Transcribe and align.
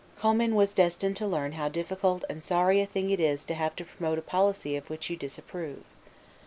Commynes 0.17 0.55
was 0.55 0.73
destined 0.73 1.15
to 1.17 1.27
learn 1.27 1.51
how 1.51 1.69
difficult 1.69 2.25
and 2.27 2.43
sorry 2.43 2.81
a 2.81 2.87
thing 2.87 3.11
it 3.11 3.19
is 3.19 3.45
to 3.45 3.53
have 3.53 3.75
to 3.75 3.85
promote 3.85 4.17
a 4.17 4.23
policy 4.23 4.75
of 4.75 4.89
which 4.89 5.11
you 5.11 5.15
disapprove. 5.15 5.83